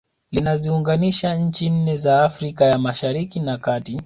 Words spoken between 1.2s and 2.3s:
nchi nne za